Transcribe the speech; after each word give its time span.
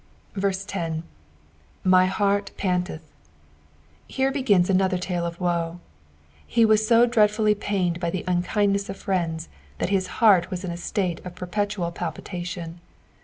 10." 0.33 1.03
Mj/ 1.85 2.07
heart 2.07 2.49
patiUth." 2.57 3.01
Here 4.07 4.31
be^s 4.31 4.65
aoother 4.65 4.99
tale 4.99 5.27
of 5.27 5.39
woe. 5.39 5.79
He 6.47 6.65
was 6.65 6.87
so 6.87 7.05
dread 7.05 7.29
fallj 7.29 7.59
pained 7.59 8.01
bf 8.01 8.11
the 8.11 8.23
uDlcindnegs 8.27 8.89
of 8.89 9.05
fneada, 9.05 9.47
that 9.77 9.89
hia 9.89 10.01
heart 10.09 10.49
was 10.49 10.63
in 10.63 10.71
a 10.71 10.77
state 10.77 11.21
ot 11.23 11.35
per 11.35 11.45
petual 11.45 11.93
pUpitatioD. 11.93 12.77